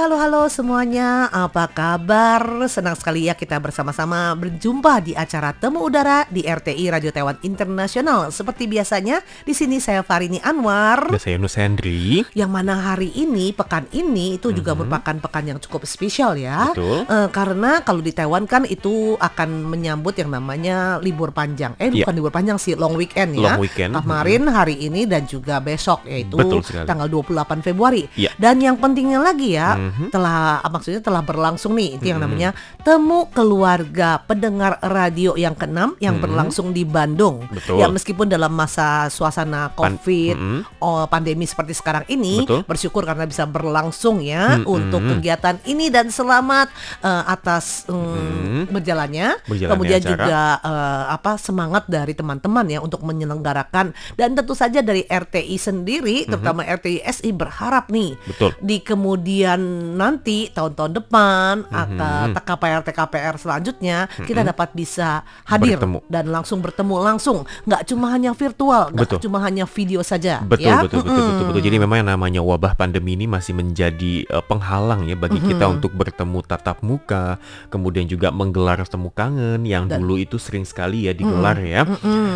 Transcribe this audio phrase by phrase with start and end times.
[0.00, 1.28] halo, halo semuanya.
[1.28, 2.40] Apa kabar?
[2.72, 8.32] Senang sekali ya kita bersama-sama berjumpa di acara Temu Udara di RTI Radio Taiwan Internasional.
[8.32, 11.12] Seperti biasanya, di sini saya Farini Anwar.
[11.12, 12.24] Dan saya Nus Hendri.
[12.32, 16.72] Yang mana hari ini, pekan ini itu juga merupakan pekan yang cukup spesial ya.
[16.72, 17.04] Betul.
[17.04, 21.76] Eh, karena kalau di Taiwan kan itu akan menyambut yang namanya libur panjang.
[21.76, 22.08] Eh Iya.
[22.08, 23.52] bukan libur panjang sih, long weekend ya.
[23.52, 23.92] Long weekend.
[23.92, 26.88] Kemarin, hari ini dan juga besok yaitu Betul sekali.
[26.88, 28.08] tanggal 28 Februari.
[28.16, 28.32] Iya.
[28.40, 30.06] Dan yang pentingnya lagi ya, Mhm.
[30.10, 32.24] telah ah, maksudnya telah berlangsung nih itu yang Mhm.
[32.24, 36.22] namanya temu keluarga pendengar radio yang keenam yang Mhm.
[36.22, 37.44] berlangsung di Bandung.
[37.50, 37.82] Betul.
[37.82, 40.60] Ya meskipun dalam masa suasana Pan- Covid, Mhm.
[40.78, 42.62] oh, pandemi seperti sekarang ini, Betul.
[42.64, 44.64] bersyukur karena bisa berlangsung ya Mhm.
[44.64, 46.70] untuk kegiatan ini dan selamat
[47.02, 48.62] eh, atas mm, Mhm.
[48.70, 49.28] berjalannya.
[49.44, 50.10] Berjalannya Kemudian acara.
[50.12, 56.28] juga eh, apa semangat dari teman-teman ya untuk menyelenggarakan dan tentu saja dari RTI sendiri,
[56.28, 58.14] terutama RTI SI berharap nih.
[58.22, 58.52] Betul.
[58.60, 59.60] di kemudian
[59.96, 61.72] nanti tahun-tahun depan Mhm.
[61.72, 65.98] atau TKPR TKPR selanjutnya kita dapat bisa hadir Bertemu.
[66.06, 69.20] dan langsung bertemu langsung nggak cuma hanya virtual nggak Betul.
[69.22, 71.62] cuma hanya video saja Betul, ya betul, betul, betul, betul.
[71.62, 75.92] Jadi memang yang namanya wabah pandemi ini masih menjadi eh, penghalang ya bagi kita untuk
[75.92, 77.36] bertemu tatap muka,
[77.68, 81.84] kemudian juga menggelar temu kangen yang Dan- dulu itu sering sekali ya digelar ya.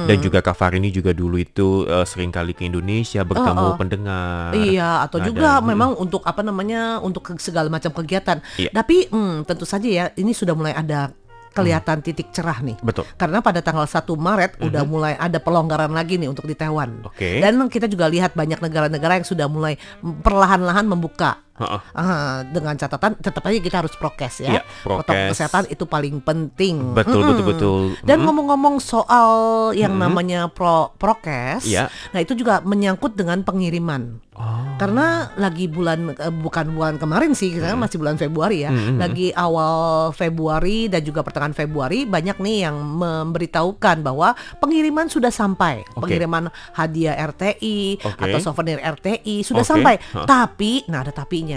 [0.04, 3.76] Dan juga Kak Farini juga dulu itu eh, sering kali ke Indonesia bertemu Oh, oh.
[3.76, 4.52] pendengar.
[4.52, 8.40] Iya, atau Nah, juga dan- memang untuk apa namanya untuk ke- segala macam kegiatan.
[8.56, 8.70] Iya.
[8.70, 11.12] Tapi hmm, tentu saja ya ini sudah mulai ada
[11.54, 12.74] kelihatan titik cerah nih.
[12.82, 13.06] Betul.
[13.14, 17.06] Karena pada tanggal 1 Maret udah mulai ada pelonggaran lagi nih untuk di Taiwan.
[17.06, 17.38] Oke.
[17.38, 23.46] Dan kita juga lihat banyak negara-negara yang sudah mulai perlahan-lahan membuka Ah, dengan catatan tetap
[23.46, 24.58] aja kita harus prokes ya.
[24.82, 25.30] Protokol prokes.
[25.38, 26.92] kesehatan itu paling penting.
[26.92, 27.30] Betul, Mm-mm.
[27.30, 27.80] betul, betul.
[28.02, 28.26] Dan Mm-mm.
[28.26, 29.30] ngomong-ngomong soal
[29.72, 31.86] yang namanya pro prokes, Iya.
[32.10, 34.18] nah itu juga menyangkut dengan pengiriman.
[34.34, 34.66] Oh.
[34.82, 38.74] Karena lagi bulan eh, bukan bulan kemarin sih, karena masih bulan Februari ya.
[38.74, 38.98] Mm-mm.
[38.98, 45.86] Lagi awal Februari dan juga pertengahan Februari banyak nih yang memberitahukan bahwa pengiriman sudah sampai.
[45.94, 46.10] Oke.
[46.10, 48.26] Pengiriman hadiah RTI Oke.
[48.26, 49.70] atau souvenir RTI sudah Oke.
[49.70, 49.94] sampai.
[50.10, 50.26] Hah.
[50.26, 51.14] Tapi, nah ada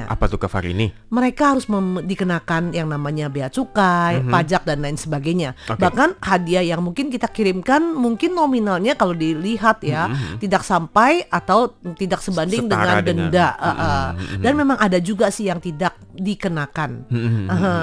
[0.08, 0.92] Apa tuh Kak Farini?
[1.08, 1.66] Mereka harus
[2.04, 5.56] dikenakan yang namanya bea cukai, pajak dan lain sebagainya.
[5.56, 5.72] Mhm.
[5.72, 5.82] Oke.
[5.88, 12.20] Bahkan hadiah yang mungkin kita kirimkan mungkin nominalnya kalau dilihat ya tidak sampai atau tidak
[12.20, 12.72] sebanding Mhm.
[12.74, 13.48] Setara dengan dengan- denda.
[13.56, 14.06] Uh, uh.
[14.18, 14.42] Mhm.
[14.42, 17.06] Dan memang ada juga sih yang tidak dikenakan.
[17.08, 17.46] Mhm.
[17.48, 17.76] Aha.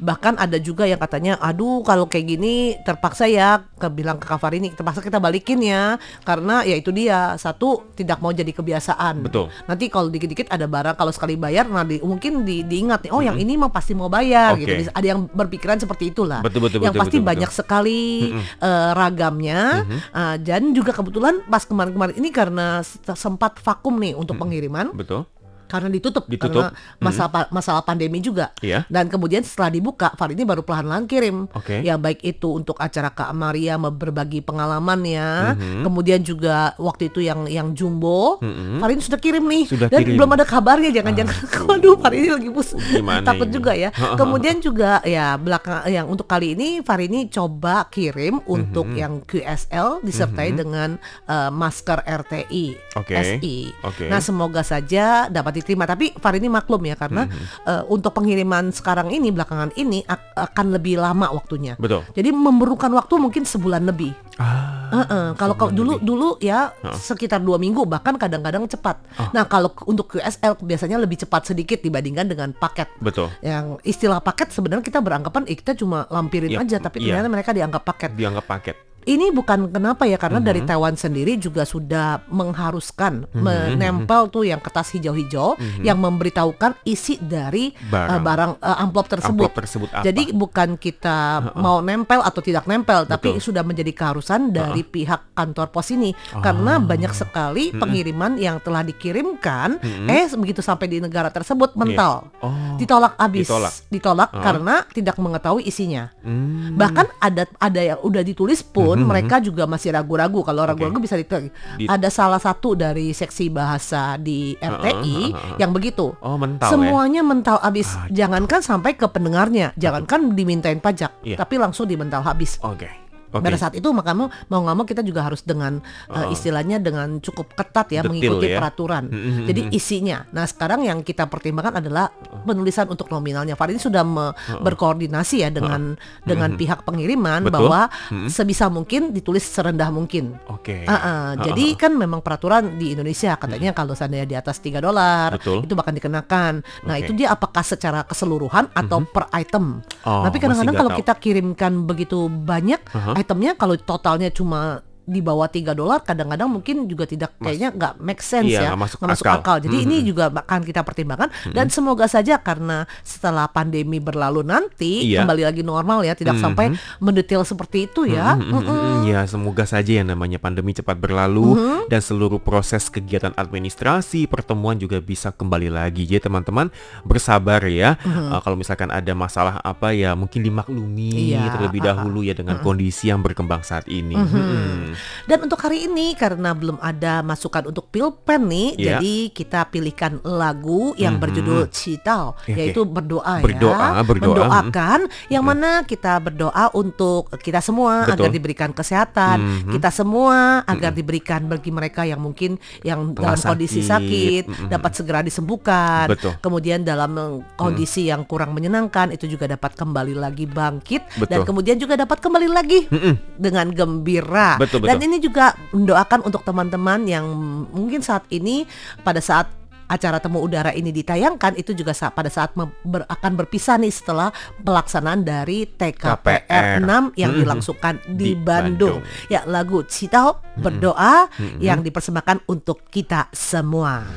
[0.00, 4.40] Bahkan ada juga yang katanya, aduh kalau kayak gini terpaksa ya, ke bilang ke Kak
[4.56, 9.28] ini terpaksa kita balikin ya, karena ya itu dia satu tidak mau jadi kebiasaan.
[9.28, 9.52] Betul.
[9.68, 13.20] Nanti kalau dikit-dikit ada barang kalau sekali bayar, nah di- mungkin di, diingat nih, oh
[13.20, 14.64] yang ini mah pasti mau bayar Oke.
[14.64, 14.88] gitu.
[14.88, 16.40] Ada yang berpikiran seperti itulah.
[16.40, 18.02] Betul, betul, yang betul, pasti betul, banyak sekali
[18.40, 22.80] eh, ragamnya, eh, dan juga kebetulan pas kemarin-kemarin ini karena
[23.12, 25.28] sempat vakum nih untuk pengiriman Betul.
[25.72, 26.68] Karena ditutup, Ditutup.
[26.68, 28.52] karena masalah pa- masalah pandemi juga.
[28.60, 28.84] Iya.
[28.86, 31.48] Dan kemudian setelah dibuka, Far ini baru perlahan-lahan kirim.
[31.50, 31.80] Oke.
[31.80, 34.44] Ya baik itu untuk acara Kak Maria berbagi
[34.76, 35.80] pengalamannya, Mhm.
[35.82, 38.78] kemudian juga waktu itu yang yang jumbo, Mhm.
[38.78, 39.64] Far ini sudah kirim nih.
[39.64, 40.16] Sudah Dan kirim.
[40.16, 41.34] belum ada kabarnya, jangan-jangan.
[41.66, 42.74] Waduh, Far ini lagi bus.
[42.74, 43.54] Gimana Takut ini?
[43.54, 43.88] juga ya.
[44.20, 48.96] Kemudian juga ya belakang yang untuk kali ini Far ini coba kirim untuk Mhm.
[48.96, 53.14] yang QSL disertai dengan eh, masker RTI Oke.
[53.14, 53.70] SI.
[53.82, 54.06] Oke.
[54.06, 55.84] Nah semoga saja dapat diterima.
[55.84, 57.44] Tapi Far ini maklum ya karena Mhm.
[57.64, 61.74] eh, untuk pengiriman sekarang ini belakangan ini ak- akan lebih lama waktunya.
[61.76, 62.02] Betul.
[62.10, 64.12] Jadi memerlukan waktu mungkin sebulan lebih.
[64.34, 64.90] Ah.
[64.92, 66.04] Heeh, kalau kalau dulu lebih.
[66.04, 66.96] dulu ya Heeh.
[66.96, 69.00] sekitar dua minggu bahkan kadang-kadang cepat.
[69.16, 69.28] Oh.
[69.30, 72.90] Nah kalau untuk QSL biasanya lebih cepat sedikit dibandingkan dengan paket.
[72.98, 73.30] Betul.
[73.40, 77.14] Yang istilah paket sebenarnya kita beranggapan eh, kita cuma lampirin Iya, aja tapi iya.
[77.14, 78.10] ternyata mereka dianggap paket.
[78.12, 78.76] Dianggap paket.
[79.02, 80.68] Ini bukan kenapa ya karena dari Mhm.
[80.68, 85.82] Taiwan sendiri juga sudah mengharuskan Mhm, menempel tuh yang kertas hijau-hijau Mhm.
[85.82, 88.10] yang memberitahukan isi dari Barang.
[88.10, 89.46] uh, barang uh, amplop tersebut.
[89.46, 90.04] Amplop tersebut apa?
[90.04, 91.16] Jadi bukan kita
[91.56, 93.42] mau nempel atau tidak nempel, tapi Betul.
[93.42, 96.82] sudah menjadi keharusan dari pihak kantor pos ini karena Ah.
[96.82, 100.06] banyak sekali pengiriman yang telah dikirimkan, Mhm.
[100.06, 102.76] eh begitu sampai di negara tersebut mental, Oh.
[102.76, 103.50] ditolak habis,
[103.88, 104.30] Ditolak.
[104.30, 104.42] Ah.
[104.42, 106.12] karena tidak mengetahui isinya.
[106.22, 106.74] Hmm.
[106.74, 110.44] Bahkan ada ada yang udah ditulis pun Mhm, mereka juga masih ragu-ragu.
[110.44, 115.56] Kalau ragu-ragu bisa di, Di- ada salah satu dari seksi bahasa di RTI heeh, heeh.
[115.56, 116.12] yang begitu.
[116.20, 116.72] Oh, mental ya.
[116.76, 117.88] Semuanya mental habis.
[117.92, 121.40] Ah, Jangankan sampai ke pendengarnya, jangankan dimintain pajak, Iya.
[121.40, 122.60] tapi langsung dimental habis.
[122.62, 123.01] Oke.
[123.32, 123.42] Oke.
[123.42, 127.56] Pada saat itu maka mau nggak mau kita juga harus dengan uh, istilahnya dengan cukup
[127.56, 128.60] ketat ya Detil mengikuti ya.
[128.60, 129.08] peraturan.
[129.08, 129.70] Mhm, Jadi mhm.
[129.72, 130.18] isinya.
[130.30, 132.12] Nah sekarang yang kita pertimbangkan adalah
[132.44, 133.56] penulisan untuk nominalnya.
[133.56, 137.40] Farid ini sudah me- berkoordinasi ya dengan dengan pihak pengiriman.
[137.42, 137.52] Betul.
[137.52, 137.80] bahwa
[138.10, 138.28] Mhm.
[138.28, 140.36] sebisa mungkin ditulis serendah mungkin.
[140.48, 140.84] Oke.
[140.84, 141.28] Ah, ah.
[141.38, 145.92] Jadi kan memang peraturan di Indonesia katanya kalau seandainya di atas 3 dolar itu bahkan
[145.92, 146.52] dikenakan.
[146.84, 147.02] Nah, Oke.
[147.06, 149.80] itu dia apakah secara keseluruhan atau per item.
[150.02, 153.12] Oh, Tapi kadang-kadang kalau kita kirimkan begitu banyak Aha.
[153.22, 158.22] Itemnya kalau totalnya cuma di bawah 3 dolar kadang-kadang mungkin juga tidak kayaknya nggak make
[158.22, 159.56] sense Iya, ya nggak masuk nggak akal.
[159.58, 160.06] Jadi ini Mhm.
[160.06, 165.26] juga akan kita pertimbangkan dan semoga saja karena setelah pandemi berlalu nanti Iya.
[165.26, 166.42] kembali lagi normal ya tidak Mhm.
[166.42, 166.66] sampai
[167.02, 168.38] mendetail seperti itu ya.
[168.38, 169.00] Mm, mm, mm, mm.
[169.02, 171.58] Ya, semoga saja yang namanya pandemi cepat berlalu
[171.90, 176.06] dan seluruh proses kegiatan administrasi, pertemuan juga bisa kembali lagi.
[176.06, 176.70] Jadi teman-teman
[177.02, 177.98] bersabar ya.
[178.06, 181.90] Uh, kalau misalkan ada masalah apa ya mungkin dimaklumi Iya, terlebih uh-uh.
[181.98, 184.14] dahulu ya dengan kondisi yang berkembang saat ini.
[184.14, 184.91] Mm.
[185.26, 188.98] Dan untuk hari ini karena belum ada masukan untuk pilpen nih, Iya.
[188.98, 191.22] jadi kita pilihkan lagu yang Mhm.
[191.22, 192.52] berjudul Citao, Oke.
[192.52, 198.26] yaitu berdoa, Berdoa, ya, berdoa, mendoakan, yang mana kita berdoa untuk kita semua Betul.
[198.26, 199.72] agar diberikan kesehatan, Mhm.
[199.72, 203.90] kita semua agar diberikan bagi mereka yang mungkin yang dalam kondisi sakit.
[203.92, 204.68] sakit Mhm.
[204.68, 206.32] dapat segera disembuhkan, Betul.
[206.40, 211.46] kemudian dalam eh, kondisi yang kurang menyenangkan itu juga dapat kembali lagi bangkit dan Betul.
[211.46, 213.14] kemudian juga dapat kembali lagi Mm-mm.
[213.38, 214.56] dengan gembira.
[214.58, 214.90] Betul, betul.
[214.90, 217.24] Dan ini juga mendoakan untuk teman-teman yang
[217.70, 218.66] mungkin saat ini
[219.06, 219.62] pada saat
[219.92, 224.32] acara temu udara ini ditayangkan itu juga saat, pada saat ber, akan berpisah nih setelah
[224.64, 227.40] pelaksanaan dari TKPR 6 yang hmm.
[227.44, 229.04] dilangsungkan di, di Bandung.
[229.04, 229.28] Bandung.
[229.28, 230.62] Ya lagu Citao hmm.
[230.64, 231.60] berdoa hmm.
[231.60, 234.08] Yang dipersembahkan untuk kita semua.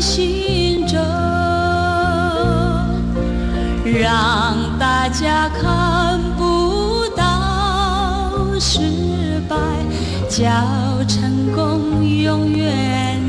[0.00, 0.98] 心中，
[3.84, 9.56] 让大家看不到失败，
[10.28, 10.44] 叫
[11.06, 13.20] 成功永远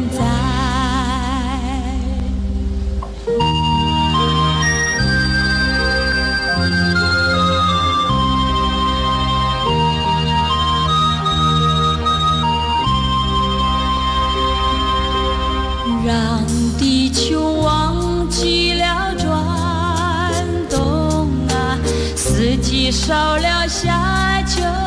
[22.85, 24.84] 四季少了夏秋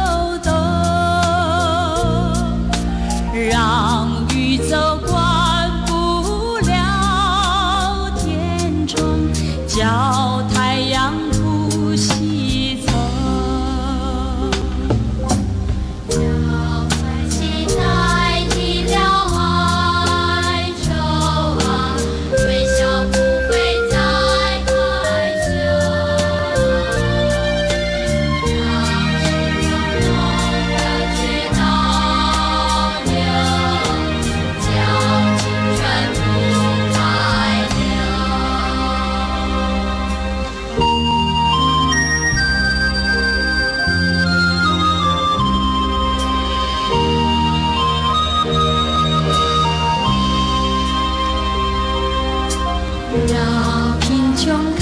[53.27, 54.78] 让贫穷